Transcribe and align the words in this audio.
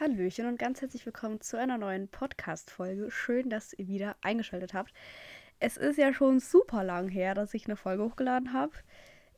Hallöchen 0.00 0.46
und 0.46 0.58
ganz 0.58 0.80
herzlich 0.80 1.04
willkommen 1.04 1.42
zu 1.42 1.58
einer 1.58 1.76
neuen 1.76 2.08
Podcast-Folge. 2.08 3.10
Schön, 3.10 3.50
dass 3.50 3.74
ihr 3.74 3.86
wieder 3.86 4.16
eingeschaltet 4.22 4.72
habt. 4.72 4.94
Es 5.58 5.76
ist 5.76 5.98
ja 5.98 6.14
schon 6.14 6.40
super 6.40 6.82
lang 6.82 7.10
her, 7.10 7.34
dass 7.34 7.52
ich 7.52 7.66
eine 7.66 7.76
Folge 7.76 8.04
hochgeladen 8.04 8.54
habe. 8.54 8.72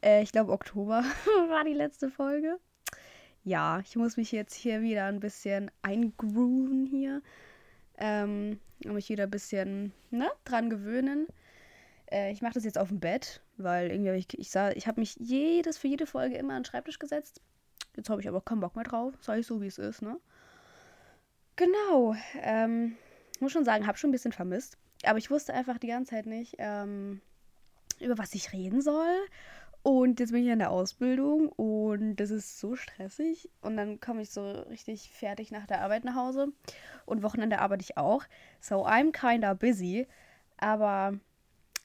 Äh, 0.04 0.22
ich 0.22 0.30
glaube, 0.30 0.53
Oktober 0.53 1.03
war 1.48 1.64
die 1.64 1.72
letzte 1.72 2.11
Folge. 2.11 2.61
Ja, 3.43 3.80
ich 3.80 3.96
muss 3.96 4.17
mich 4.17 4.30
jetzt 4.30 4.54
hier 4.54 4.83
wieder 4.83 5.06
ein 5.06 5.19
bisschen 5.19 5.69
eingrooven 5.83 6.87
hier. 6.87 7.22
Ähm, 7.99 8.60
und 8.85 8.94
mich 8.94 9.08
wieder 9.08 9.24
ein 9.24 9.33
bisschen 9.33 9.92
ne, 10.13 10.31
dran 10.44 10.71
gewöhnen. 10.71 11.26
Äh, 12.08 12.31
ich 12.31 12.40
mache 12.40 12.54
das 12.54 12.65
jetzt 12.65 12.79
auf 12.79 12.87
dem 12.87 13.01
Bett, 13.01 13.42
weil 13.56 13.90
irgendwie 13.90 14.10
hab 14.10 14.17
ich, 14.17 14.38
ich, 14.38 14.51
sah, 14.51 14.71
ich 14.71 14.87
habe 14.87 15.01
mich 15.01 15.17
jedes 15.19 15.76
für 15.76 15.88
jede 15.88 16.06
Folge 16.06 16.37
immer 16.37 16.55
an 16.55 16.62
den 16.62 16.66
Schreibtisch 16.66 17.01
gesetzt. 17.01 17.41
Jetzt 17.97 18.10
habe 18.10 18.20
ich 18.20 18.29
aber 18.29 18.41
keinen 18.41 18.60
Bock 18.60 18.77
mehr 18.77 18.84
drauf. 18.84 19.12
Sag 19.20 19.41
ich 19.41 19.47
so, 19.48 19.60
wie 19.60 19.66
es 19.66 19.79
ist, 19.79 20.02
ne? 20.02 20.20
Genau. 21.56 22.14
Ähm, 22.40 22.96
muss 23.40 23.52
schon 23.52 23.64
sagen, 23.64 23.86
habe 23.86 23.98
schon 23.98 24.10
ein 24.10 24.12
bisschen 24.12 24.32
vermisst. 24.32 24.78
Aber 25.04 25.18
ich 25.18 25.30
wusste 25.30 25.52
einfach 25.54 25.78
die 25.78 25.88
ganze 25.88 26.12
Zeit 26.12 26.27
nicht, 26.27 26.56
ähm, 26.58 27.20
über 28.00 28.18
was 28.18 28.34
ich 28.34 28.52
reden 28.52 28.80
soll. 28.80 29.16
Und 29.82 30.20
jetzt 30.20 30.30
bin 30.30 30.44
ich 30.44 30.48
in 30.48 30.60
der 30.60 30.70
Ausbildung 30.70 31.48
und 31.48 32.16
das 32.16 32.30
ist 32.30 32.60
so 32.60 32.77
stressig. 32.77 33.50
Und 33.62 33.77
dann 33.77 33.98
komme 33.98 34.22
ich 34.22 34.30
so 34.30 34.48
richtig 34.70 35.10
fertig 35.10 35.50
nach 35.50 35.66
der 35.66 35.80
Arbeit 35.80 36.04
nach 36.04 36.14
Hause. 36.14 36.52
Und 37.04 37.24
Wochenende 37.24 37.58
arbeite 37.58 37.82
ich 37.82 37.96
auch. 37.96 38.22
So 38.60 38.86
I'm 38.86 39.10
kinda 39.10 39.55
busy. 39.55 40.06
Aber 40.56 41.19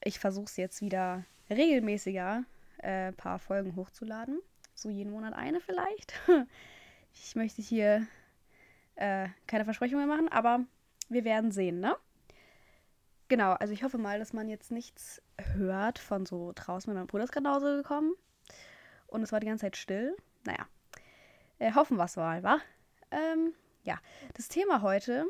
ich 0.04 0.20
versuche 0.20 0.46
es 0.46 0.58
jetzt 0.58 0.82
wieder 0.82 1.26
regelmäßiger, 1.50 2.44
ein 2.84 2.90
äh, 2.90 3.12
paar 3.14 3.40
Folgen 3.40 3.76
hochzuladen. 3.76 4.40
So 4.76 4.90
jeden 4.90 5.12
Monat 5.12 5.34
eine 5.34 5.60
vielleicht. 5.60 6.14
Ich 7.20 7.36
möchte 7.36 7.64
hier 7.64 8.06
äh, 8.98 9.30
keine 9.48 9.64
Versprechungen 9.64 10.08
machen, 10.08 10.28
aber 10.30 10.66
wir 11.10 11.24
werden 11.24 11.52
sehen, 11.52 11.80
ne? 11.80 11.96
Genau, 13.30 13.54
also 13.54 13.74
ich 13.74 13.84
hoffe 13.84 13.98
mal, 13.98 14.20
dass 14.20 14.34
man 14.34 14.48
jetzt 14.48 14.72
nichts 14.72 15.22
hört 15.54 16.00
von 16.00 16.26
so 16.26 16.54
draußen. 16.56 16.94
Mein 16.94 17.08
Bruder 17.08 17.26
ist 17.26 17.32
gerade 17.32 17.44
nach 17.44 17.56
Hause 17.56 17.78
gekommen 17.78 18.14
und 19.08 19.22
es 19.22 19.32
war 19.32 19.40
die 19.40 19.48
ganze 19.48 19.66
Zeit 19.66 19.78
still. 19.78 20.16
Naja, 20.46 20.66
äh, 21.60 21.74
hoffen 21.74 21.98
wir 21.98 22.06
es 22.06 22.16
mal, 22.16 22.44
wa? 22.44 22.60
Ähm, 23.12 23.54
ja, 23.84 24.00
das 24.34 24.48
Thema 24.48 24.82
heute 24.82 25.26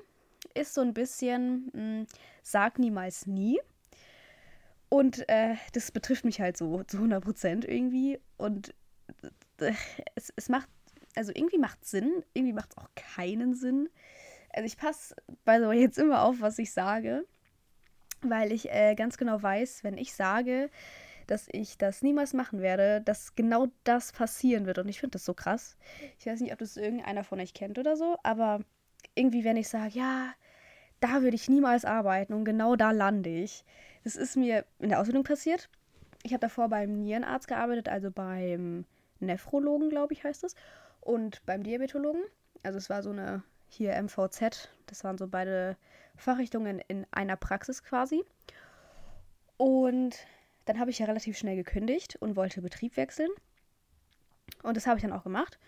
ist 0.53 0.73
so 0.73 0.81
ein 0.81 0.93
bisschen, 0.93 1.71
mh, 1.73 1.73
hm, 1.73 2.07
sag 2.43 2.79
niemals 2.79 3.25
nie. 3.25 3.59
Und 4.89 5.27
äh, 5.27 5.55
das 5.73 5.91
betrifft 5.91 6.23
mich 6.23 6.39
halt 6.39 6.55
so 6.55 6.83
zu 6.83 6.97
100 6.97 7.23
Prozent 7.23 7.65
irgendwie. 7.65 8.19
Und 8.37 8.73
äh, 9.59 9.73
es, 10.15 10.31
es 10.35 10.49
macht 10.49 10.69
also 11.17 11.31
irgendwie 11.33 11.57
macht 11.57 11.79
es 11.83 11.91
Sinn, 11.91 12.23
irgendwie 12.33 12.53
macht 12.53 12.71
es 12.71 12.77
auch 12.77 12.89
keinen 12.95 13.55
Sinn. 13.55 13.89
Also 14.53 14.65
ich 14.65 14.77
passe 14.77 15.15
bei 15.43 15.59
so 15.59 15.71
jetzt 15.71 15.97
immer 15.97 16.21
auf, 16.21 16.39
was 16.39 16.59
ich 16.59 16.71
sage, 16.71 17.25
weil 18.21 18.51
ich 18.51 18.71
äh, 18.71 18.95
ganz 18.95 19.17
genau 19.17 19.41
weiß, 19.41 19.83
wenn 19.83 19.97
ich 19.97 20.13
sage, 20.13 20.69
dass 21.25 21.47
ich 21.51 21.77
das 21.77 22.03
niemals 22.03 22.33
machen 22.33 22.61
werde, 22.61 23.01
dass 23.01 23.35
genau 23.35 23.67
das 23.83 24.13
passieren 24.13 24.65
wird. 24.65 24.77
Und 24.77 24.87
ich 24.87 24.99
finde 24.99 25.13
das 25.13 25.25
so 25.25 25.33
krass. 25.33 25.75
Ich 26.19 26.25
weiß 26.25 26.39
nicht, 26.39 26.53
ob 26.53 26.59
das 26.59 26.77
irgendeiner 26.77 27.23
von 27.23 27.39
euch 27.39 27.53
kennt 27.53 27.77
oder 27.77 27.97
so, 27.97 28.17
aber 28.23 28.61
irgendwie, 29.13 29.43
wenn 29.43 29.57
ich 29.57 29.67
sage, 29.67 29.97
ja, 29.97 30.33
da 30.99 31.21
würde 31.21 31.35
ich 31.35 31.49
niemals 31.49 31.83
arbeiten 31.83 32.33
und 32.33 32.45
genau 32.45 32.75
da 32.75 32.91
lande 32.91 33.29
ich. 33.29 33.65
Das 34.03 34.15
ist 34.15 34.37
mir 34.37 34.65
in 34.79 34.89
der 34.89 34.99
Ausbildung 34.99 35.23
passiert. 35.23 35.69
Ich 36.23 36.31
habe 36.31 36.41
davor 36.41 36.69
beim 36.69 37.01
Nierenarzt 37.01 37.47
gearbeitet, 37.47 37.89
also 37.89 38.09
beim 38.09 38.85
Nephrologen, 39.19 39.89
glaube 39.89 40.13
ich, 40.13 40.23
heißt 40.23 40.43
es 40.43 40.55
und 41.07 41.45
beim 41.45 41.63
Diabetologen. 41.63 42.21
Also 42.63 42.77
es 42.77 42.89
war 42.89 43.01
so 43.01 43.11
eine 43.11 43.43
hier 43.69 44.01
MVZ, 44.01 44.69
das 44.85 45.03
waren 45.03 45.17
so 45.17 45.27
beide 45.27 45.77
Fachrichtungen 46.15 46.79
in 46.87 47.05
einer 47.11 47.37
Praxis 47.37 47.83
quasi. 47.83 48.23
Und 49.57 50.17
dann 50.65 50.79
habe 50.79 50.91
ich 50.91 50.99
ja 50.99 51.05
relativ 51.05 51.37
schnell 51.37 51.55
gekündigt 51.55 52.17
und 52.17 52.35
wollte 52.35 52.61
Betrieb 52.61 52.97
wechseln. 52.97 53.29
Und 54.63 54.77
das 54.77 54.85
habe 54.85 54.97
ich 54.97 55.03
dann 55.03 55.13
auch 55.13 55.23
gemacht. 55.23 55.59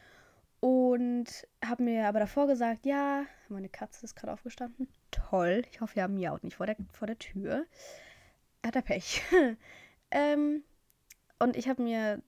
Und 0.59 1.47
habe 1.63 1.83
mir 1.83 2.07
aber 2.07 2.19
davor 2.19 2.47
gesagt, 2.47 2.85
ja, 2.85 3.23
meine 3.47 3.69
Katze 3.69 4.05
ist 4.05 4.15
gerade 4.15 4.33
aufgestanden. 4.33 4.89
Toll. 5.11 5.63
Ich 5.71 5.79
hoffe, 5.79 5.95
wir 5.95 6.03
haben 6.03 6.15
miaut 6.15 6.43
nicht 6.43 6.57
vor 6.57 6.65
der, 6.65 6.75
vor 6.91 7.07
der 7.07 7.17
Tür. 7.17 7.65
Hat 8.65 8.75
er 8.75 8.81
Pech. 8.81 9.21
ähm, 10.11 10.63
und 11.39 11.55
ich 11.55 11.69
habe 11.69 11.81
mir 11.81 12.21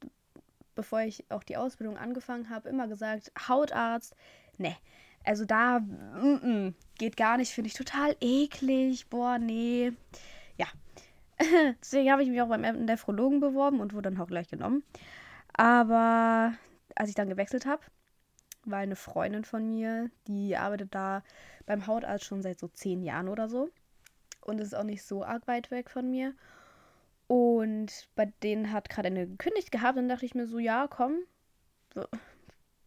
bevor 0.82 1.02
ich 1.02 1.30
auch 1.30 1.44
die 1.44 1.58
Ausbildung 1.58 1.96
angefangen 1.96 2.50
habe, 2.50 2.68
immer 2.68 2.88
gesagt, 2.88 3.32
Hautarzt, 3.48 4.16
ne. 4.58 4.76
Also 5.24 5.46
da 5.46 5.80
mm, 5.80 6.40
mm, 6.42 6.76
geht 6.98 7.18
gar 7.18 7.38
nicht, 7.38 7.52
finde 7.52 7.68
ich 7.68 7.76
total 7.76 8.16
eklig. 8.20 9.08
Boah, 9.08 9.38
nee. 9.38 9.94
Ja. 10.58 10.66
Deswegen 11.80 12.12
habe 12.12 12.24
ich 12.24 12.30
mich 12.30 12.42
auch 12.42 12.48
beim 12.48 12.62
Nephrologen 12.86 13.40
beworben 13.40 13.80
und 13.80 13.94
wurde 13.94 14.10
dann 14.10 14.20
auch 14.20 14.26
gleich 14.26 14.50
genommen. 14.50 14.84
Aber 15.54 16.56
als 16.96 17.10
ich 17.10 17.16
dann 17.16 17.30
gewechselt 17.30 17.68
habe, 17.68 17.84
war 18.66 18.80
eine 18.80 18.96
Freundin 18.96 19.46
von 19.46 19.70
mir, 19.70 20.10
die 20.28 20.58
arbeitet 20.58 20.96
da 20.96 21.22
beim 21.68 21.86
Hautarzt 21.86 22.26
schon 22.26 22.42
seit 22.42 22.60
so 22.60 22.68
zehn 22.70 23.04
Jahren 23.04 23.28
oder 23.28 23.50
so. 23.50 23.70
Und 24.42 24.60
ist 24.60 24.76
auch 24.76 24.84
nicht 24.84 25.04
so 25.04 25.24
arg 25.24 25.46
weit 25.48 25.70
weg 25.70 25.92
von 25.92 26.10
mir. 26.10 26.34
Und 27.32 28.10
bei 28.16 28.26
denen 28.44 28.74
hat 28.74 28.90
gerade 28.90 29.08
eine 29.08 29.26
gekündigt 29.26 29.72
gehabt. 29.72 29.98
Dann 29.98 30.10
dachte 30.10 30.26
ich 30.26 30.36
mir 30.36 30.48
so, 30.48 30.60
ja, 30.60 30.88
komm, 30.90 31.20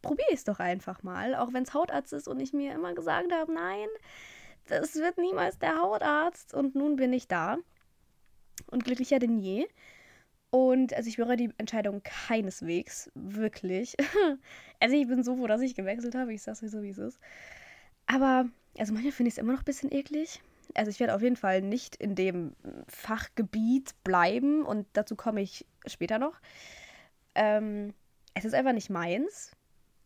probiere 0.02 0.28
ich 0.28 0.34
es 0.34 0.44
doch 0.44 0.58
einfach 0.58 1.02
mal. 1.02 1.34
Auch 1.34 1.54
wenn 1.54 1.62
es 1.62 1.72
Hautarzt 1.72 2.12
ist 2.12 2.28
und 2.28 2.40
ich 2.40 2.52
mir 2.52 2.74
immer 2.74 2.92
gesagt 2.92 3.32
habe, 3.32 3.50
nein, 3.50 3.88
das 4.66 4.96
wird 4.96 5.16
niemals 5.16 5.58
der 5.58 5.80
Hautarzt. 5.80 6.52
Und 6.52 6.74
nun 6.74 6.96
bin 6.96 7.14
ich 7.14 7.26
da. 7.26 7.56
Und 8.70 8.84
glücklicher 8.84 9.18
denn 9.18 9.38
je. 9.38 9.66
Und 10.50 10.92
also 10.92 11.08
ich 11.08 11.16
bereue 11.16 11.38
die 11.38 11.54
Entscheidung 11.56 12.02
keineswegs. 12.02 13.10
Wirklich. 13.14 13.96
also 14.78 14.94
ich 14.94 15.08
bin 15.08 15.24
so 15.24 15.36
froh, 15.36 15.46
dass 15.46 15.62
ich 15.62 15.74
gewechselt 15.74 16.14
habe. 16.14 16.34
Ich 16.34 16.42
sag's 16.42 16.62
euch 16.62 16.70
so, 16.70 16.82
wie 16.82 16.90
es 16.90 16.98
ist. 16.98 17.18
Aber, 18.04 18.44
also 18.76 18.92
manchmal 18.92 19.12
finde 19.12 19.28
ich 19.28 19.36
es 19.36 19.38
immer 19.38 19.52
noch 19.52 19.62
ein 19.62 19.64
bisschen 19.64 19.90
eklig 19.90 20.42
also 20.74 20.90
ich 20.90 21.00
werde 21.00 21.14
auf 21.14 21.22
jeden 21.22 21.36
Fall 21.36 21.62
nicht 21.62 21.96
in 21.96 22.14
dem 22.14 22.54
Fachgebiet 22.88 23.94
bleiben 24.04 24.64
und 24.64 24.86
dazu 24.92 25.16
komme 25.16 25.42
ich 25.42 25.66
später 25.86 26.18
noch. 26.18 26.40
Ähm, 27.34 27.94
es 28.34 28.44
ist 28.44 28.54
einfach 28.54 28.72
nicht 28.72 28.90
meins. 28.90 29.52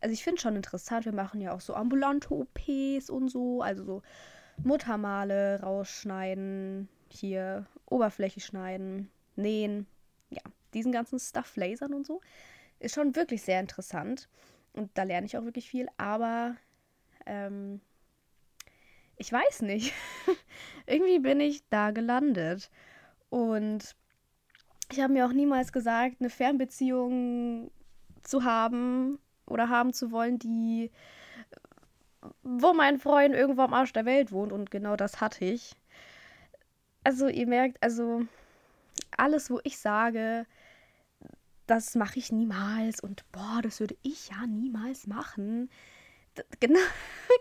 Also 0.01 0.13
ich 0.13 0.23
finde 0.23 0.37
es 0.37 0.43
schon 0.43 0.57
interessant, 0.57 1.05
wir 1.05 1.13
machen 1.13 1.41
ja 1.41 1.53
auch 1.53 1.61
so 1.61 1.75
ambulante 1.75 2.33
OPs 2.33 3.11
und 3.11 3.29
so, 3.29 3.63
also 3.63 3.85
so 3.85 4.03
Muttermale 4.63 5.61
rausschneiden, 5.61 6.89
hier 7.09 7.67
Oberfläche 7.87 8.41
schneiden, 8.41 9.11
nähen, 9.37 9.87
ja, 10.31 10.43
diesen 10.75 10.93
ganzen 10.93 11.19
Stuff 11.19 11.57
lasern 11.57 11.95
und 11.95 12.07
so. 12.07 12.21
Ist 12.79 12.95
schon 12.95 13.17
wirklich 13.17 13.43
sehr 13.43 13.61
interessant 13.61 14.29
und 14.73 14.91
da 14.95 15.03
lerne 15.03 15.27
ich 15.27 15.37
auch 15.37 15.45
wirklich 15.45 15.69
viel, 15.69 15.89
aber 15.97 16.57
ähm, 17.27 17.81
ich 19.19 19.33
weiß 19.33 19.63
nicht. 19.63 19.93
Irgendwie 20.87 21.19
bin 21.19 21.41
ich 21.41 21.63
da 21.69 21.91
gelandet. 21.91 22.71
Und 23.31 23.95
ich 24.91 25.01
habe 25.01 25.13
mir 25.13 25.27
auch 25.27 25.33
niemals 25.33 25.73
gesagt, 25.73 26.17
eine 26.21 26.31
Fernbeziehung 26.31 27.71
zu 28.23 28.45
haben 28.45 29.19
oder 29.47 29.69
haben 29.69 29.93
zu 29.93 30.11
wollen, 30.11 30.39
die 30.39 30.91
wo 32.43 32.73
mein 32.73 32.99
Freund 32.99 33.35
irgendwo 33.35 33.63
am 33.63 33.75
Arsch 33.75 33.93
der 33.93 34.05
Welt 34.05 34.33
wohnt 34.33 34.53
und 34.53 34.71
genau 34.71 34.97
das 34.97 35.21
hatte 35.21 35.45
ich. 35.45 35.75
Also 37.05 37.29
ihr 37.29 37.47
merkt, 37.47 37.83
also 37.83 38.27
alles, 39.17 39.51
wo 39.51 39.61
ich 39.65 39.79
sage, 39.79 40.47
das 41.67 41.95
mache 41.95 42.19
ich 42.19 42.33
niemals 42.33 43.01
und 43.01 43.25
boah, 43.33 43.61
das 43.63 43.81
würde 43.81 43.97
ich 44.03 44.31
ja 44.31 44.47
niemals 44.47 45.07
machen. 45.07 45.71
genau, 46.61 46.81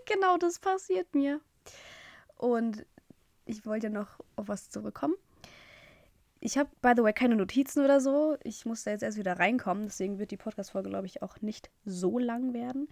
genau 0.05 0.37
das 0.37 0.59
passiert 0.59 1.13
mir. 1.15 1.41
Und 2.37 2.85
ich 3.45 3.65
wollte 3.65 3.89
noch 3.89 4.19
auf 4.35 4.47
was 4.47 4.69
zurückkommen. 4.69 5.15
Ich 6.39 6.57
habe, 6.57 6.69
by 6.81 6.93
the 6.95 7.03
way, 7.03 7.13
keine 7.13 7.35
Notizen 7.35 7.83
oder 7.83 7.99
so. 7.99 8.37
Ich 8.43 8.65
muss 8.65 8.83
da 8.83 8.91
jetzt 8.91 9.01
erst 9.01 9.17
wieder 9.17 9.39
reinkommen. 9.39 9.85
Deswegen 9.85 10.19
wird 10.19 10.31
die 10.31 10.37
Podcast-Folge, 10.37 10.89
glaube 10.89 11.07
ich, 11.07 11.23
auch 11.23 11.41
nicht 11.41 11.71
so 11.83 12.19
lang 12.19 12.53
werden. 12.53 12.87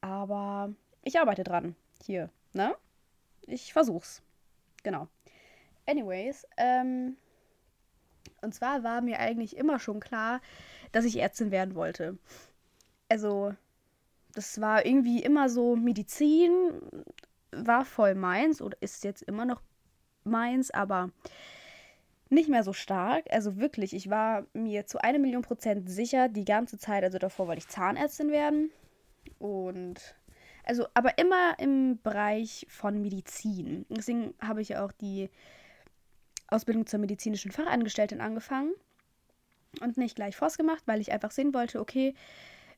Aber 0.00 0.74
ich 1.02 1.18
arbeite 1.18 1.44
dran. 1.44 1.76
Hier, 2.04 2.30
ne? 2.52 2.74
Ich 3.46 3.72
versuch's. 3.72 4.22
Genau. 4.82 5.08
Anyways, 5.86 6.46
ähm, 6.58 7.16
und 8.42 8.54
zwar 8.54 8.82
war 8.84 9.00
mir 9.00 9.18
eigentlich 9.18 9.56
immer 9.56 9.78
schon 9.78 10.00
klar, 10.00 10.40
dass 10.92 11.04
ich 11.04 11.18
Ärztin 11.18 11.50
werden 11.50 11.74
wollte. 11.74 12.18
Also, 13.08 13.54
das 14.34 14.60
war 14.60 14.84
irgendwie 14.84 15.22
immer 15.22 15.48
so 15.48 15.76
Medizin 15.76 16.72
war 17.52 17.84
voll 17.84 18.14
meins 18.14 18.60
oder 18.62 18.76
ist 18.80 19.04
jetzt 19.04 19.22
immer 19.22 19.44
noch 19.44 19.62
meins, 20.24 20.70
aber 20.70 21.10
nicht 22.30 22.48
mehr 22.48 22.64
so 22.64 22.72
stark. 22.72 23.26
Also 23.30 23.58
wirklich, 23.58 23.94
ich 23.94 24.08
war 24.10 24.46
mir 24.54 24.86
zu 24.86 25.02
einer 25.02 25.18
Million 25.18 25.42
Prozent 25.42 25.90
sicher 25.90 26.28
die 26.28 26.44
ganze 26.44 26.78
Zeit. 26.78 27.04
Also 27.04 27.18
davor 27.18 27.46
wollte 27.46 27.60
ich 27.60 27.68
Zahnärztin 27.68 28.30
werden. 28.30 28.70
Und 29.38 30.14
Also, 30.64 30.86
aber 30.94 31.18
immer 31.18 31.58
im 31.58 31.98
Bereich 32.02 32.66
von 32.68 33.02
Medizin. 33.02 33.84
Deswegen 33.88 34.34
habe 34.40 34.62
ich 34.62 34.70
ja 34.70 34.84
auch 34.84 34.92
die 34.92 35.28
Ausbildung 36.48 36.86
zur 36.86 37.00
medizinischen 37.00 37.50
Fachangestellten 37.50 38.20
angefangen 38.20 38.72
und 39.80 39.96
nicht 39.96 40.16
gleich 40.16 40.36
Forst 40.36 40.58
gemacht, 40.58 40.82
weil 40.86 41.00
ich 41.00 41.12
einfach 41.12 41.32
sehen 41.32 41.52
wollte, 41.54 41.80
okay, 41.80 42.14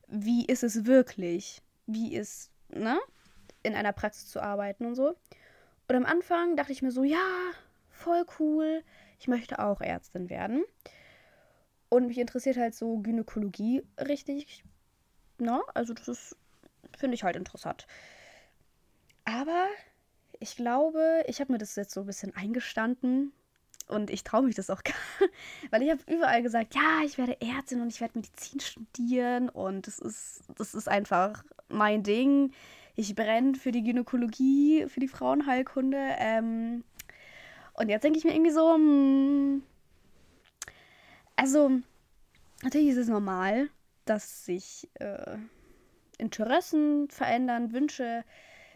wie 0.07 0.45
ist 0.45 0.63
es 0.63 0.85
wirklich? 0.85 1.61
Wie 1.85 2.15
ist, 2.15 2.51
ne? 2.69 2.97
In 3.65 3.75
einer 3.75 3.93
Praxis 3.93 4.29
zu 4.29 4.41
arbeiten 4.41 4.85
und 4.85 4.95
so. 4.95 5.15
Und 5.87 5.95
am 5.95 6.05
Anfang 6.05 6.55
dachte 6.55 6.71
ich 6.71 6.81
mir 6.81 6.91
so, 6.91 7.03
ja, 7.03 7.51
voll 7.89 8.25
cool, 8.39 8.83
ich 9.19 9.27
möchte 9.27 9.59
auch 9.59 9.81
Ärztin 9.81 10.29
werden. 10.29 10.63
Und 11.89 12.07
mich 12.07 12.17
interessiert 12.17 12.57
halt 12.57 12.75
so 12.75 12.97
Gynäkologie 12.97 13.83
richtig. 13.99 14.63
Ne? 15.37 15.61
Also 15.73 15.93
das 15.93 16.35
finde 16.97 17.15
ich 17.15 17.23
halt 17.23 17.35
interessant. 17.35 17.87
Aber 19.23 19.67
ich 20.39 20.55
glaube, 20.55 21.23
ich 21.27 21.39
habe 21.39 21.51
mir 21.51 21.57
das 21.57 21.75
jetzt 21.75 21.93
so 21.93 22.01
ein 22.01 22.07
bisschen 22.07 22.35
eingestanden, 22.35 23.31
und 23.87 24.09
ich 24.09 24.23
traue 24.23 24.43
mich 24.43 24.55
das 24.55 24.69
auch 24.69 24.83
gar 24.83 24.95
weil 25.69 25.83
ich 25.83 25.91
habe 25.91 26.01
überall 26.07 26.41
gesagt, 26.41 26.75
ja, 26.75 27.01
ich 27.05 27.17
werde 27.17 27.39
Ärztin 27.41 27.81
und 27.81 27.89
ich 27.89 28.01
werde 28.01 28.17
Medizin 28.17 28.59
studieren 28.59 29.49
und 29.49 29.87
das 29.87 29.99
ist, 29.99 30.41
das 30.55 30.73
ist 30.73 30.87
einfach 30.89 31.43
mein 31.67 32.03
Ding. 32.03 32.51
Ich 32.95 33.13
brenne 33.15 33.55
für 33.55 33.71
die 33.71 33.83
Gynäkologie, 33.83 34.85
für 34.87 34.99
die 34.99 35.07
Frauenheilkunde. 35.07 36.15
Ähm, 36.17 36.83
und 37.73 37.89
jetzt 37.89 38.03
denke 38.03 38.17
ich 38.17 38.23
mir 38.23 38.33
irgendwie 38.33 38.51
so, 38.51 38.73
hm, 38.73 39.63
also 41.35 41.71
natürlich 42.63 42.89
ist 42.89 42.97
es 42.97 43.07
normal, 43.09 43.69
dass 44.05 44.45
sich 44.45 44.89
äh, 44.95 45.37
Interessen 46.17 47.09
verändern, 47.09 47.73
Wünsche 47.73 48.23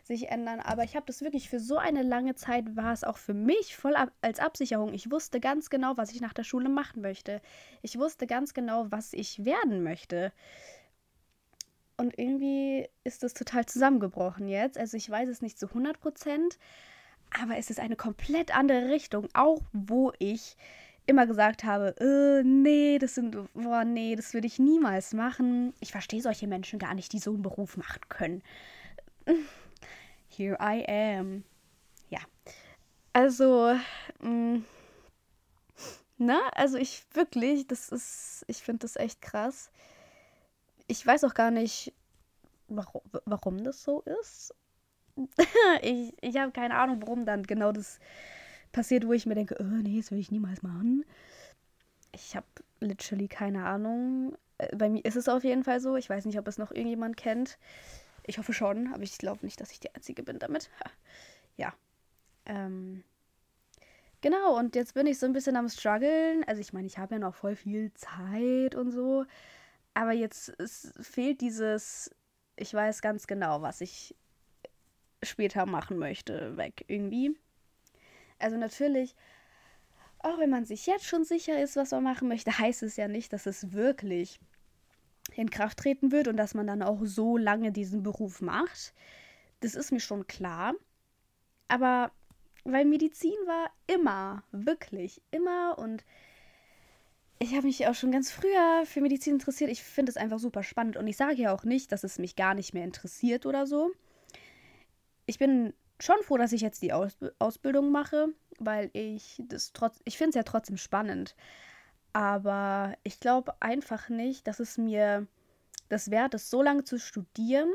sich 0.04 0.30
ändern. 0.30 0.60
Aber 0.60 0.84
ich 0.84 0.96
habe 0.96 1.06
das 1.06 1.22
wirklich 1.22 1.50
für 1.50 1.60
so 1.60 1.78
eine 1.78 2.02
lange 2.02 2.36
Zeit, 2.36 2.76
war 2.76 2.92
es 2.92 3.04
auch 3.04 3.18
für 3.18 3.34
mich 3.34 3.78
voll 3.78 3.96
ab 3.96 4.12
als 4.22 4.40
Absicherung. 4.40 4.94
Ich 4.94 5.10
wusste 5.12 5.40
ganz 5.40 5.70
genau, 5.70 5.96
was 5.98 6.12
ich 6.12 6.20
nach 6.20 6.34
der 6.34 6.44
Schule 6.44 6.68
machen 6.68 7.02
möchte. 7.02 7.42
Ich 7.82 7.98
wusste 7.98 8.28
ganz 8.28 8.54
genau, 8.54 8.88
was 8.90 9.14
ich 9.14 9.46
werden 9.46 9.84
möchte. 9.84 10.34
Und 12.00 12.18
irgendwie 12.18 12.88
ist 13.04 13.24
das 13.24 13.34
total 13.34 13.66
zusammengebrochen 13.66 14.48
jetzt. 14.48 14.78
Also 14.78 14.96
ich 14.96 15.10
weiß 15.10 15.28
es 15.28 15.42
nicht 15.42 15.60
zu 15.60 15.68
100 15.68 16.00
Prozent, 16.00 16.58
aber 17.38 17.58
es 17.58 17.70
ist 17.70 17.80
eine 17.80 17.98
komplett 17.98 18.56
andere 18.56 18.90
Richtung. 18.90 19.28
Auch 19.34 19.62
wo 19.74 20.14
ich 20.18 20.56
immer 21.08 21.28
gesagt 21.28 21.66
habe, 21.66 21.94
äh, 22.00 22.42
nee, 22.44 23.00
das 23.00 23.16
sind, 23.16 23.36
boah, 23.54 23.84
nee, 23.84 24.16
das 24.16 24.34
würde 24.34 24.48
ich 24.48 24.60
niemals 24.60 25.14
machen. 25.14 25.74
Ich 25.82 25.92
verstehe 25.92 26.22
solche 26.22 26.48
Menschen 26.48 26.80
gar 26.80 26.94
nicht, 26.94 27.12
die 27.12 27.20
so 27.20 27.34
einen 27.34 27.42
Beruf 27.42 27.76
machen 27.76 28.02
können 28.08 28.44
here 30.30 30.58
I 30.62 30.86
am. 30.88 31.44
Ja. 32.10 32.20
Also, 33.12 33.76
mh, 34.22 34.30
mm, 34.30 34.66
na, 36.18 36.40
also 36.54 36.78
ich 36.78 37.04
wirklich, 37.14 37.68
das 37.68 37.90
ist, 37.90 38.46
ich 38.48 38.64
finde 38.64 38.80
das 38.80 38.96
echt 38.96 39.22
krass. 39.22 39.70
Ich 40.90 41.06
weiß 41.06 41.24
auch 41.24 41.36
gar 41.36 41.52
nicht, 41.52 41.94
warum, 42.68 43.02
warum 43.26 43.64
das 43.64 43.84
so 43.84 44.02
ist. 44.22 44.56
ich 45.84 46.14
ich 46.20 46.38
habe 46.38 46.52
keine 46.52 46.76
Ahnung, 46.76 47.02
warum 47.02 47.26
dann 47.26 47.44
genau 47.44 47.72
das 47.72 48.00
passiert, 48.72 49.06
wo 49.08 49.14
ich 49.14 49.28
mir 49.28 49.36
denke, 49.36 49.56
oh, 49.60 49.64
nee, 49.64 49.98
das 49.98 50.12
will 50.12 50.18
ich 50.20 50.32
niemals 50.32 50.64
machen. 50.64 51.06
Ich 52.12 52.36
habe 52.36 52.48
literally 52.80 53.28
keine 53.28 53.66
Ahnung. 53.66 54.36
Äh, 54.58 54.76
bei 54.76 54.90
mir 54.90 55.06
ist 55.06 55.16
es 55.16 55.30
auf 55.30 55.44
jeden 55.44 55.64
Fall 55.64 55.80
so. 55.80 55.96
Ich 55.96 56.10
weiß 56.10 56.26
nicht, 56.26 56.40
ob 56.40 56.48
es 56.48 56.58
noch 56.58 56.72
irgendjemand 56.72 57.18
kennt. 57.18 57.60
Ich 58.26 58.40
hoffe 58.40 58.54
schon, 58.54 58.92
aber 58.94 59.04
ich 59.04 59.18
glaube 59.20 59.46
nicht, 59.46 59.62
dass 59.62 59.72
ich 59.72 59.80
die 59.80 59.94
Einzige 59.94 60.24
bin 60.24 60.40
damit. 60.40 60.72
ja. 61.58 61.74
Ähm. 62.46 63.04
Genau, 64.22 64.58
und 64.58 64.76
jetzt 64.76 64.96
bin 64.96 65.08
ich 65.08 65.20
so 65.20 65.28
ein 65.28 65.34
bisschen 65.34 65.56
am 65.56 65.70
struggeln. 65.70 66.44
Also 66.46 66.62
ich 66.62 66.74
meine, 66.74 66.88
ich 66.88 66.98
habe 66.98 67.16
ja 67.16 67.20
noch 67.20 67.36
voll 67.36 67.56
viel 67.56 67.94
Zeit 67.94 68.74
und 68.74 68.92
so. 68.92 69.26
Aber 69.94 70.12
jetzt 70.14 70.54
fehlt 71.00 71.42
dieses, 71.42 72.10
ich 72.56 72.74
weiß 72.74 73.02
ganz 73.02 73.28
genau, 73.28 73.62
was 73.62 73.82
ich 73.82 74.16
später 75.24 75.66
machen 75.66 75.98
möchte, 75.98 76.56
weg 76.58 76.86
irgendwie. 76.88 77.38
Also 78.38 78.58
natürlich, 78.58 79.16
auch 80.20 80.40
wenn 80.40 80.50
man 80.50 80.66
sich 80.66 80.86
jetzt 80.86 81.06
schon 81.06 81.26
sicher 81.26 81.62
ist, 81.62 81.76
was 81.76 81.92
man 81.92 82.04
machen 82.04 82.28
möchte, 82.28 82.58
heißt 82.58 82.84
es 82.84 82.96
ja 82.96 83.08
nicht, 83.08 83.34
dass 83.34 83.46
es 83.46 83.74
wirklich 83.74 84.40
in 85.36 85.50
Kraft 85.50 85.80
treten 85.80 86.12
wird 86.12 86.28
und 86.28 86.38
dass 86.38 86.54
man 86.54 86.68
dann 86.68 86.82
auch 86.82 87.00
so 87.04 87.38
lange 87.38 87.72
diesen 87.72 88.04
Beruf 88.04 88.42
macht. 88.42 88.94
Das 89.60 89.76
ist 89.76 89.92
mir 89.92 90.00
schon 90.00 90.28
klar. 90.28 90.74
Aber 91.68 92.12
weil 92.64 92.86
Medizin 92.86 93.38
war 93.46 93.72
immer, 93.88 94.44
wirklich 94.52 95.22
immer 95.32 95.78
und 95.78 96.04
ich 97.40 97.56
habe 97.56 97.68
mich 97.68 97.88
auch 97.88 97.96
schon 97.96 98.12
ganz 98.12 98.32
früher 98.32 98.84
für 98.86 99.00
Medizin 99.00 99.34
interessiert. 99.34 99.72
Ich 99.72 99.82
finde 99.82 100.10
es 100.10 100.18
einfach 100.18 100.40
super 100.40 100.62
spannend 100.62 100.98
und 100.98 101.08
ich 101.08 101.16
sage 101.16 101.36
ja 101.36 101.54
auch 101.54 101.64
nicht, 101.64 101.92
dass 101.92 102.04
es 102.04 102.20
mich 102.20 102.36
gar 102.36 102.54
nicht 102.54 102.74
mehr 102.74 102.84
interessiert 102.84 103.46
oder 103.46 103.66
so. 103.66 103.92
Ich 105.26 105.40
bin 105.40 105.74
schon 106.02 106.18
froh, 106.24 106.38
dass 106.38 106.52
ich 106.52 106.62
jetzt 106.62 106.82
die 106.82 106.92
Aus 106.92 107.18
Ausbildung 107.40 107.92
mache, 107.92 108.28
weil 108.60 108.90
ich 108.94 109.42
das 109.48 109.72
trotz 109.72 110.02
ich 110.04 110.18
finde 110.18 110.30
es 110.30 110.36
ja 110.36 110.44
trotzdem 110.44 110.76
spannend. 110.78 111.36
Aber 112.12 112.96
ich 113.04 113.22
glaube 113.22 113.54
einfach 113.62 114.10
nicht, 114.10 114.46
dass 114.48 114.60
es 114.60 114.78
mir 114.78 115.26
das 115.88 116.12
wert 116.12 116.34
ist, 116.34 116.50
so 116.50 116.62
lange 116.62 116.84
zu 116.84 117.00
studieren 117.00 117.70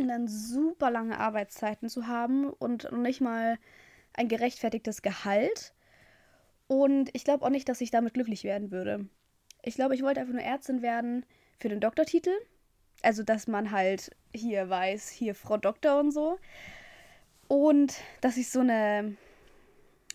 und 0.00 0.08
dann 0.08 0.26
super 0.26 0.90
lange 0.90 1.18
Arbeitszeiten 1.18 1.88
zu 1.90 2.06
haben 2.06 2.48
und 2.48 2.90
nicht 2.92 3.20
mal 3.20 3.58
ein 4.14 4.28
gerechtfertigtes 4.28 5.02
Gehalt. 5.02 5.73
Und 6.66 7.10
ich 7.12 7.24
glaube 7.24 7.44
auch 7.44 7.50
nicht, 7.50 7.68
dass 7.68 7.80
ich 7.80 7.90
damit 7.90 8.14
glücklich 8.14 8.44
werden 8.44 8.70
würde. 8.70 9.06
Ich 9.62 9.74
glaube, 9.74 9.94
ich 9.94 10.02
wollte 10.02 10.20
einfach 10.20 10.32
nur 10.32 10.42
Ärztin 10.42 10.82
werden 10.82 11.24
für 11.58 11.68
den 11.68 11.80
Doktortitel. 11.80 12.32
Also, 13.02 13.22
dass 13.22 13.46
man 13.46 13.70
halt 13.70 14.10
hier 14.34 14.68
weiß, 14.68 15.10
hier 15.10 15.34
Frau 15.34 15.56
Doktor 15.56 16.00
und 16.00 16.10
so. 16.10 16.38
Und 17.48 17.94
dass 18.20 18.36
ich 18.36 18.50
so 18.50 18.60
eine 18.60 19.16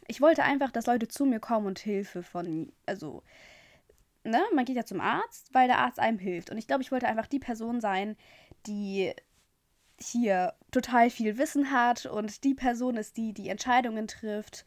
ich 0.09 0.21
wollte 0.21 0.43
einfach, 0.43 0.71
dass 0.71 0.87
Leute 0.87 1.07
zu 1.07 1.23
mir 1.23 1.39
kommen 1.39 1.67
und 1.67 1.77
Hilfe 1.77 2.23
von, 2.23 2.73
also, 2.87 3.21
ne, 4.23 4.41
man 4.55 4.65
geht 4.65 4.75
ja 4.75 4.83
zum 4.83 5.01
Arzt, 5.01 5.53
weil 5.53 5.67
der 5.67 5.77
Arzt 5.77 5.99
einem 5.99 6.17
hilft. 6.17 6.49
Und 6.49 6.57
ich 6.57 6.65
glaube, 6.65 6.81
ich 6.81 6.91
wollte 6.91 7.07
einfach 7.07 7.27
die 7.27 7.37
Person 7.37 7.79
sein, 7.79 8.17
die 8.65 9.13
hier 10.01 10.55
total 10.71 11.11
viel 11.11 11.37
Wissen 11.37 11.71
hat 11.71 12.07
und 12.07 12.43
die 12.43 12.55
Person 12.55 12.97
ist, 12.97 13.17
die 13.17 13.33
die 13.33 13.49
Entscheidungen 13.49 14.07
trifft, 14.07 14.65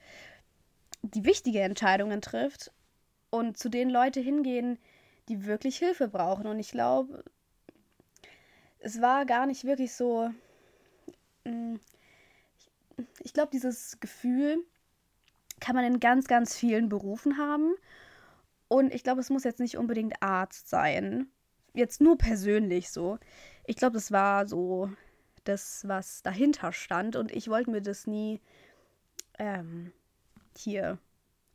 die 1.02 1.24
wichtige 1.24 1.60
Entscheidungen 1.60 2.22
trifft 2.22 2.72
und 3.30 3.58
zu 3.58 3.68
den 3.68 3.90
Leute 3.90 4.20
hingehen, 4.20 4.78
die 5.28 5.46
wirklich 5.46 5.78
Hilfe 5.78 6.08
brauchen. 6.08 6.46
Und 6.46 6.58
ich 6.58 6.70
glaube, 6.70 7.24
es 8.78 9.00
war 9.00 9.26
gar 9.26 9.46
nicht 9.46 9.64
wirklich 9.64 9.92
so. 9.92 10.30
Mm, 11.44 11.76
ich 13.20 13.32
glaube, 13.32 13.50
dieses 13.52 13.98
Gefühl, 14.00 14.64
kann 15.60 15.76
man 15.76 15.84
in 15.84 16.00
ganz, 16.00 16.26
ganz 16.26 16.56
vielen 16.56 16.88
Berufen 16.88 17.38
haben. 17.38 17.74
Und 18.68 18.92
ich 18.92 19.04
glaube, 19.04 19.20
es 19.20 19.30
muss 19.30 19.44
jetzt 19.44 19.60
nicht 19.60 19.76
unbedingt 19.76 20.14
Arzt 20.20 20.68
sein. 20.68 21.28
Jetzt 21.74 22.00
nur 22.00 22.18
persönlich 22.18 22.90
so. 22.90 23.18
Ich 23.64 23.76
glaube, 23.76 23.94
das 23.94 24.10
war 24.10 24.46
so 24.46 24.90
das, 25.44 25.86
was 25.86 26.22
dahinter 26.22 26.72
stand. 26.72 27.16
Und 27.16 27.30
ich 27.32 27.48
wollte 27.48 27.70
mir 27.70 27.80
das 27.80 28.06
nie 28.06 28.40
ähm, 29.38 29.92
hier 30.58 30.98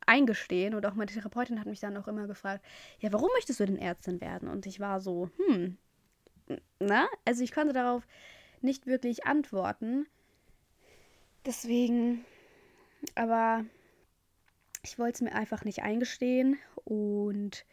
eingestehen. 0.06 0.74
Und 0.74 0.86
auch 0.86 0.94
meine 0.94 1.10
Therapeutin 1.10 1.60
hat 1.60 1.66
mich 1.66 1.80
dann 1.80 1.96
auch 1.96 2.08
immer 2.08 2.26
gefragt, 2.26 2.64
ja, 3.00 3.12
warum 3.12 3.28
möchtest 3.34 3.60
du 3.60 3.66
denn 3.66 3.78
Ärztin 3.78 4.20
werden? 4.20 4.48
Und 4.48 4.66
ich 4.66 4.80
war 4.80 5.00
so, 5.00 5.30
hm, 5.36 5.76
na? 6.80 7.08
Also 7.24 7.44
ich 7.44 7.52
konnte 7.52 7.72
darauf 7.72 8.06
nicht 8.60 8.86
wirklich 8.86 9.26
antworten. 9.26 10.06
Deswegen, 11.44 12.24
aber 13.14 13.64
ich 14.82 14.98
wollte 14.98 15.14
es 15.14 15.20
mir 15.20 15.34
einfach 15.34 15.64
nicht 15.64 15.82
eingestehen 15.82 16.58
und 16.84 17.64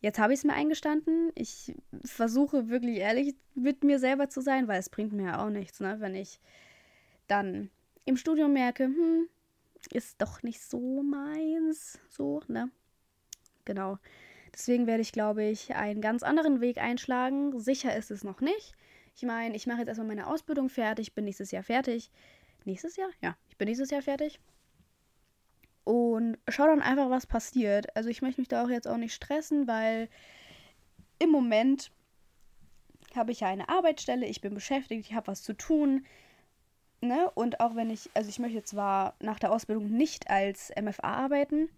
jetzt 0.00 0.18
habe 0.18 0.32
ich 0.32 0.40
es 0.40 0.44
mir 0.44 0.54
eingestanden. 0.54 1.30
Ich 1.34 1.74
versuche 2.04 2.68
wirklich 2.68 2.98
ehrlich 2.98 3.34
mit 3.54 3.84
mir 3.84 3.98
selber 3.98 4.28
zu 4.28 4.40
sein, 4.40 4.68
weil 4.68 4.80
es 4.80 4.88
bringt 4.88 5.12
mir 5.12 5.24
ja 5.24 5.44
auch 5.44 5.50
nichts, 5.50 5.80
ne? 5.80 5.96
wenn 6.00 6.14
ich 6.14 6.40
dann 7.28 7.70
im 8.04 8.16
Studium 8.16 8.52
merke, 8.52 8.84
hm, 8.84 9.28
ist 9.90 10.20
doch 10.20 10.42
nicht 10.42 10.60
so 10.60 11.02
meins, 11.02 11.98
so, 12.08 12.40
ne? 12.48 12.70
Genau. 13.64 13.98
Deswegen 14.52 14.86
werde 14.86 15.02
ich, 15.02 15.12
glaube 15.12 15.44
ich, 15.44 15.74
einen 15.74 16.00
ganz 16.00 16.22
anderen 16.22 16.60
Weg 16.60 16.78
einschlagen. 16.78 17.58
Sicher 17.58 17.96
ist 17.96 18.10
es 18.10 18.22
noch 18.22 18.40
nicht. 18.40 18.74
Ich 19.14 19.22
meine, 19.22 19.56
ich 19.56 19.66
mache 19.66 19.78
jetzt 19.78 19.88
erstmal 19.88 20.08
meine 20.08 20.26
Ausbildung 20.26 20.68
fertig, 20.68 21.14
bin 21.14 21.24
nächstes 21.24 21.50
Jahr 21.50 21.62
fertig. 21.62 22.10
Nächstes 22.64 22.96
Jahr? 22.96 23.10
Ja, 23.20 23.36
ich 23.48 23.56
bin 23.56 23.66
nächstes 23.66 23.90
Jahr 23.90 24.02
fertig 24.02 24.40
und 25.84 26.38
schau 26.48 26.66
dann 26.66 26.82
einfach, 26.82 27.10
was 27.10 27.26
passiert. 27.26 27.94
Also 27.96 28.08
ich 28.08 28.22
möchte 28.22 28.40
mich 28.40 28.48
da 28.48 28.64
auch 28.64 28.70
jetzt 28.70 28.88
auch 28.88 28.96
nicht 28.96 29.14
stressen, 29.14 29.66
weil 29.66 30.08
im 31.18 31.30
Moment 31.30 31.90
habe 33.14 33.32
ich 33.32 33.40
ja 33.40 33.48
eine 33.48 33.68
Arbeitsstelle, 33.68 34.26
ich 34.26 34.40
bin 34.40 34.54
beschäftigt, 34.54 35.06
ich 35.06 35.14
habe 35.14 35.26
was 35.26 35.42
zu 35.42 35.54
tun. 35.54 36.06
Ne? 37.02 37.28
Und 37.34 37.58
auch 37.58 37.74
wenn 37.74 37.90
ich, 37.90 38.10
also 38.14 38.28
ich 38.28 38.38
möchte 38.38 38.62
zwar 38.62 39.14
nach 39.18 39.40
der 39.40 39.50
Ausbildung 39.50 39.90
nicht 39.90 40.30
als 40.30 40.70
MFA 40.80 41.24
arbeiten, 41.24 41.68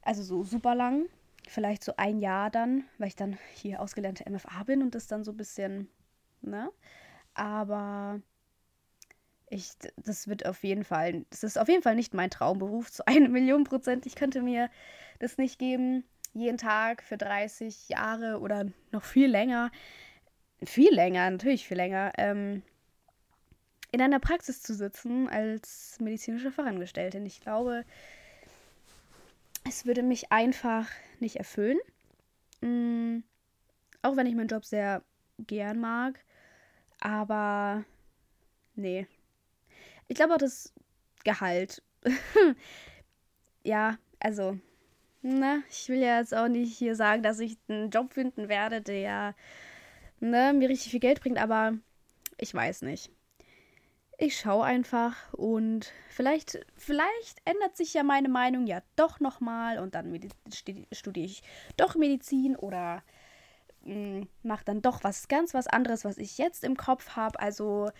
also 0.00 0.22
so 0.22 0.44
super 0.44 0.74
lang, 0.74 1.06
vielleicht 1.46 1.84
so 1.84 1.92
ein 1.98 2.20
Jahr 2.20 2.50
dann, 2.50 2.84
weil 2.96 3.08
ich 3.08 3.16
dann 3.16 3.38
hier 3.54 3.82
ausgelernte 3.82 4.24
MFA 4.28 4.64
bin 4.64 4.82
und 4.82 4.94
das 4.94 5.08
dann 5.08 5.24
so 5.24 5.32
ein 5.32 5.36
bisschen, 5.36 5.90
ne? 6.40 6.72
Aber 7.34 8.22
ich, 9.50 9.72
das 9.96 10.26
wird 10.26 10.46
auf 10.46 10.64
jeden 10.64 10.84
Fall, 10.84 11.26
das 11.28 11.44
ist 11.44 11.58
auf 11.58 11.68
jeden 11.68 11.82
Fall 11.82 11.94
nicht 11.94 12.14
mein 12.14 12.30
Traumberuf 12.30 12.90
zu 12.90 13.06
einer 13.06 13.28
Million 13.28 13.64
Prozent. 13.64 14.06
Ich 14.06 14.14
könnte 14.14 14.40
mir 14.40 14.70
das 15.18 15.36
nicht 15.36 15.58
geben, 15.58 16.04
jeden 16.32 16.56
Tag 16.58 17.02
für 17.02 17.18
30 17.18 17.90
Jahre 17.90 18.40
oder 18.40 18.66
noch 18.90 19.04
viel 19.04 19.28
länger, 19.28 19.70
viel 20.64 20.94
länger, 20.94 21.30
natürlich 21.30 21.68
viel 21.68 21.76
länger, 21.76 22.12
ähm, 22.16 22.62
in 23.96 24.02
einer 24.02 24.20
Praxis 24.20 24.60
zu 24.60 24.74
sitzen 24.74 25.26
als 25.26 25.96
medizinische 26.00 26.52
Fachangestellte. 26.52 27.16
Ich 27.24 27.40
glaube, 27.40 27.82
es 29.66 29.86
würde 29.86 30.02
mich 30.02 30.30
einfach 30.30 30.86
nicht 31.18 31.36
erfüllen. 31.36 31.78
Mhm. 32.60 33.24
Auch 34.02 34.16
wenn 34.16 34.26
ich 34.26 34.34
meinen 34.34 34.48
Job 34.48 34.66
sehr 34.66 35.02
gern 35.38 35.80
mag. 35.80 36.20
Aber 37.00 37.86
nee. 38.74 39.06
Ich 40.08 40.16
glaube 40.16 40.34
auch 40.34 40.38
das 40.38 40.74
Gehalt. 41.24 41.82
ja, 43.64 43.96
also, 44.20 44.58
ne, 45.22 45.62
ich 45.70 45.88
will 45.88 46.00
ja 46.00 46.18
jetzt 46.18 46.34
auch 46.34 46.48
nicht 46.48 46.76
hier 46.76 46.96
sagen, 46.96 47.22
dass 47.22 47.40
ich 47.40 47.56
einen 47.68 47.88
Job 47.88 48.12
finden 48.12 48.50
werde, 48.50 48.82
der 48.82 49.34
ne, 50.20 50.52
mir 50.52 50.68
richtig 50.68 50.90
viel 50.90 51.00
Geld 51.00 51.20
bringt, 51.22 51.38
aber 51.38 51.78
ich 52.36 52.52
weiß 52.52 52.82
nicht. 52.82 53.10
Ich 54.18 54.38
schaue 54.38 54.64
einfach 54.64 55.14
und 55.34 55.92
vielleicht, 56.08 56.64
vielleicht 56.76 57.38
ändert 57.44 57.76
sich 57.76 57.92
ja 57.92 58.02
meine 58.02 58.30
Meinung 58.30 58.66
ja 58.66 58.80
doch 58.96 59.20
nochmal 59.20 59.78
und 59.78 59.94
dann 59.94 60.18
studiere 60.50 61.26
ich 61.26 61.42
doch 61.76 61.96
Medizin 61.96 62.56
oder 62.56 63.02
hm, 63.84 64.26
mache 64.42 64.64
dann 64.64 64.80
doch 64.80 65.04
was 65.04 65.28
ganz 65.28 65.52
was 65.52 65.66
anderes, 65.66 66.06
was 66.06 66.16
ich 66.16 66.38
jetzt 66.38 66.64
im 66.64 66.78
Kopf 66.78 67.10
habe. 67.10 67.38
Also 67.38 67.90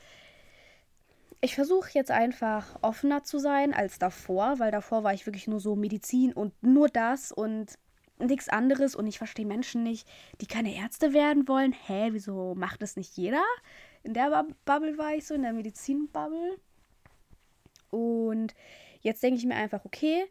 ich 1.43 1.55
versuche 1.55 1.91
jetzt 1.93 2.11
einfach 2.11 2.79
offener 2.81 3.23
zu 3.23 3.39
sein 3.39 3.75
als 3.75 3.99
davor, 3.99 4.59
weil 4.59 4.71
davor 4.71 5.05
war 5.05 5.13
ich 5.13 5.27
wirklich 5.27 5.47
nur 5.47 5.61
so 5.61 5.77
Medizin 5.77 6.33
und 6.33 6.55
nur 6.63 6.89
das 6.89 7.31
und 7.31 7.75
nichts 8.19 8.49
anderes 8.49 8.95
und 8.95 9.07
ich 9.07 9.19
verstehe 9.19 9.45
Menschen 9.45 9.83
nicht, 9.83 10.09
die 10.41 10.47
keine 10.47 10.75
Ärzte 10.75 11.13
werden 11.13 11.47
wollen. 11.47 11.73
Hä, 11.73 12.09
wieso 12.13 12.55
macht 12.55 12.81
das 12.81 12.97
nicht 12.97 13.17
jeder? 13.19 13.45
In 14.07 14.15
der 14.15 14.47
Bubble 14.65 14.97
war 14.99 15.15
ich 15.15 15.27
so, 15.27 15.35
in 15.35 15.43
der 15.43 15.53
Medizin-Bubble. 15.53 16.59
Und 17.91 18.55
jetzt 19.01 19.23
denke 19.23 19.39
ich 19.39 19.47
mir 19.47 19.57
einfach, 19.57 19.85
okay, 19.85 20.25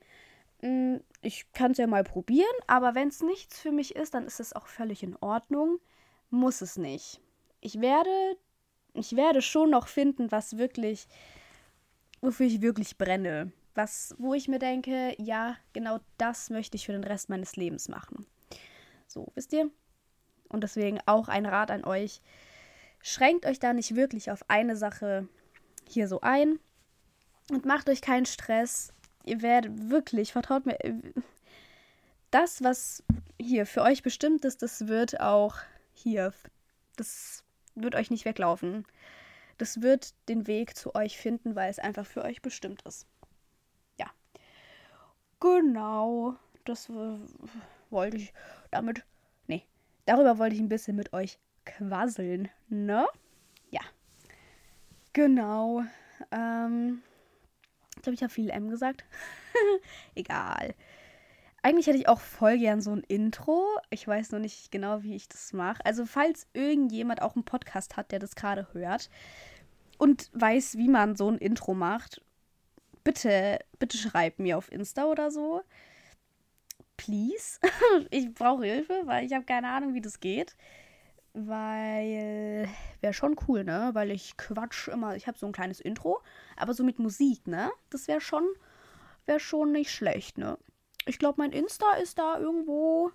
hm, 0.61 1.01
ich 1.21 1.51
kann 1.51 1.71
es 1.71 1.77
ja 1.77 1.87
mal 1.87 2.03
probieren, 2.03 2.55
aber 2.67 2.95
wenn 2.95 3.09
es 3.09 3.21
nichts 3.21 3.59
für 3.59 3.71
mich 3.71 3.95
ist, 3.95 4.13
dann 4.13 4.25
ist 4.25 4.39
es 4.39 4.53
auch 4.53 4.67
völlig 4.67 5.03
in 5.03 5.15
Ordnung. 5.17 5.79
Muss 6.29 6.61
es 6.61 6.77
nicht. 6.77 7.19
Ich 7.59 7.81
werde 7.81 8.37
ich 8.95 9.15
werde 9.15 9.41
schon 9.41 9.69
noch 9.69 9.87
finden, 9.87 10.31
was 10.31 10.57
wirklich, 10.57 11.07
wofür 12.21 12.45
ich 12.45 12.61
wirklich 12.61 12.97
brenne. 12.97 13.51
Was, 13.73 14.15
wo 14.17 14.33
ich 14.33 14.47
mir 14.47 14.59
denke, 14.59 15.13
ja, 15.17 15.57
genau 15.73 15.99
das 16.17 16.49
möchte 16.49 16.77
ich 16.77 16.85
für 16.85 16.93
den 16.93 17.03
Rest 17.03 17.27
meines 17.27 17.57
Lebens 17.57 17.89
machen. 17.89 18.25
So, 19.07 19.33
wisst 19.35 19.51
ihr? 19.51 19.69
Und 20.47 20.63
deswegen 20.63 20.99
auch 21.05 21.27
ein 21.27 21.45
Rat 21.45 21.71
an 21.71 21.83
euch. 21.83 22.21
Schränkt 23.07 23.45
euch 23.45 23.59
da 23.59 23.71
nicht 23.71 23.95
wirklich 23.95 24.31
auf 24.31 24.43
eine 24.49 24.75
Sache 24.75 25.27
hier 25.87 26.07
so 26.07 26.21
ein 26.21 26.57
und 27.51 27.63
macht 27.63 27.87
euch 27.87 28.01
keinen 28.01 28.25
Stress. 28.25 28.93
Ihr 29.23 29.43
werdet 29.43 29.91
wirklich, 29.91 30.31
vertraut 30.31 30.65
mir, 30.65 30.75
das, 32.31 32.63
was 32.63 33.03
hier 33.39 33.67
für 33.67 33.83
euch 33.83 34.01
bestimmt 34.01 34.43
ist, 34.43 34.63
das 34.63 34.87
wird 34.87 35.19
auch 35.21 35.57
hier, 35.93 36.33
das 36.95 37.43
wird 37.75 37.93
euch 37.93 38.09
nicht 38.09 38.25
weglaufen. 38.25 38.87
Das 39.59 39.83
wird 39.83 40.15
den 40.27 40.47
Weg 40.47 40.75
zu 40.75 40.95
euch 40.95 41.19
finden, 41.19 41.55
weil 41.55 41.69
es 41.69 41.77
einfach 41.77 42.07
für 42.07 42.23
euch 42.23 42.41
bestimmt 42.41 42.81
ist. 42.87 43.05
Ja. 43.99 44.09
Genau. 45.39 46.37
Das 46.63 46.89
wollte 47.91 48.17
ich 48.17 48.33
damit. 48.71 49.05
Nee. 49.45 49.63
Darüber 50.07 50.39
wollte 50.39 50.55
ich 50.55 50.61
ein 50.61 50.69
bisschen 50.69 50.95
mit 50.95 51.13
euch 51.13 51.37
quasseln, 51.65 52.49
ne? 52.69 53.07
Ja. 53.69 53.81
Genau. 55.13 55.83
Ähm. 56.31 57.01
Ich 57.95 58.01
glaube, 58.01 58.15
ich 58.15 58.23
habe 58.23 58.33
viel 58.33 58.49
M 58.49 58.69
gesagt. 58.69 59.05
Egal. 60.15 60.75
Eigentlich 61.63 61.87
hätte 61.87 61.97
ich 61.97 62.07
auch 62.07 62.19
voll 62.19 62.59
gern 62.59 62.79
so 62.79 62.91
ein 62.91 63.01
Intro. 63.01 63.65
Ich 63.89 64.07
weiß 64.07 64.31
noch 64.31 64.39
nicht 64.39 64.71
genau, 64.71 65.01
wie 65.01 65.15
ich 65.15 65.27
das 65.27 65.51
mache. 65.51 65.83
Also, 65.83 66.05
falls 66.05 66.47
irgendjemand 66.53 67.23
auch 67.23 67.35
einen 67.35 67.43
Podcast 67.43 67.97
hat, 67.97 68.11
der 68.11 68.19
das 68.19 68.35
gerade 68.35 68.67
hört 68.73 69.09
und 69.97 70.29
weiß, 70.33 70.77
wie 70.77 70.89
man 70.89 71.15
so 71.15 71.29
ein 71.29 71.37
Intro 71.39 71.73
macht, 71.73 72.21
bitte, 73.03 73.59
bitte 73.79 73.97
schreib 73.97 74.39
mir 74.39 74.57
auf 74.57 74.71
Insta 74.71 75.05
oder 75.05 75.31
so. 75.31 75.63
Please. 76.97 77.59
ich 78.11 78.33
brauche 78.33 78.65
Hilfe, 78.65 79.01
weil 79.05 79.25
ich 79.25 79.33
habe 79.33 79.45
keine 79.45 79.69
Ahnung, 79.69 79.93
wie 79.93 80.01
das 80.01 80.19
geht. 80.19 80.55
Weil 81.37 82.69
wäre 83.01 83.13
schon 83.13 83.35
cool, 83.47 83.65
ne? 83.65 83.89
Weil 83.91 84.09
ich 84.09 84.37
quatsch 84.37 84.87
immer. 84.87 85.17
Ich 85.17 85.27
habe 85.27 85.37
so 85.37 85.45
ein 85.45 85.51
kleines 85.51 85.81
Intro, 85.81 86.21
aber 86.55 86.73
so 86.73 86.85
mit 86.85 86.97
Musik, 86.97 87.45
ne? 87.45 87.71
Das 87.89 88.07
wäre 88.07 88.21
schon, 88.21 88.47
wäre 89.25 89.41
schon 89.41 89.73
nicht 89.73 89.91
schlecht, 89.91 90.37
ne? 90.37 90.57
Ich 91.05 91.19
glaube, 91.19 91.41
mein 91.41 91.51
Insta 91.51 91.91
ist 91.95 92.17
da 92.19 92.39
irgendwo 92.39 93.11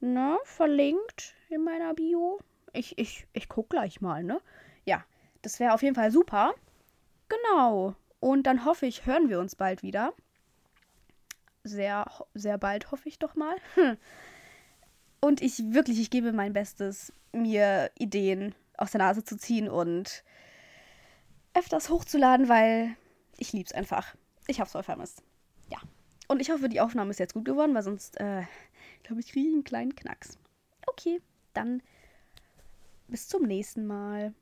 ne, 0.00 0.38
verlinkt 0.44 1.34
in 1.50 1.62
meiner 1.64 1.92
Bio. 1.92 2.40
Ich, 2.72 2.96
ich, 2.98 3.26
ich 3.34 3.48
guck 3.50 3.68
gleich 3.68 4.00
mal, 4.00 4.24
ne? 4.24 4.40
Ja, 4.86 5.04
das 5.42 5.60
wäre 5.60 5.74
auf 5.74 5.82
jeden 5.82 5.96
Fall 5.96 6.10
super. 6.10 6.54
Genau. 7.28 7.94
Und 8.20 8.44
dann 8.44 8.64
hoffe 8.64 8.86
ich, 8.86 9.04
hören 9.04 9.28
wir 9.28 9.38
uns 9.38 9.54
bald 9.54 9.82
wieder. 9.82 10.14
Sehr, 11.62 12.06
sehr 12.32 12.56
bald 12.56 12.90
hoffe 12.90 13.06
ich 13.10 13.18
doch 13.18 13.34
mal. 13.34 13.56
Und 15.20 15.42
ich 15.42 15.72
wirklich, 15.72 16.00
ich 16.00 16.10
gebe 16.10 16.32
mein 16.32 16.52
Bestes, 16.52 17.12
mir 17.32 17.90
Ideen 17.98 18.54
aus 18.76 18.92
der 18.92 19.00
Nase 19.00 19.24
zu 19.24 19.36
ziehen 19.36 19.68
und 19.68 20.24
öfters 21.54 21.90
hochzuladen, 21.90 22.48
weil 22.48 22.96
ich 23.36 23.52
lieb's 23.52 23.72
einfach. 23.72 24.14
Ich 24.46 24.60
hab's 24.60 24.72
voll 24.72 24.82
vermisst. 24.82 25.22
Und 26.28 26.40
ich 26.40 26.50
hoffe, 26.50 26.68
die 26.68 26.80
Aufnahme 26.80 27.10
ist 27.10 27.18
jetzt 27.18 27.32
gut 27.32 27.46
geworden, 27.46 27.74
weil 27.74 27.82
sonst, 27.82 28.20
äh, 28.20 28.42
glaube 29.02 29.20
ich, 29.20 29.32
kriege 29.32 29.48
ich 29.48 29.54
einen 29.54 29.64
kleinen 29.64 29.96
Knacks. 29.96 30.38
Okay, 30.86 31.20
dann 31.54 31.82
bis 33.08 33.26
zum 33.26 33.42
nächsten 33.42 33.86
Mal. 33.86 34.34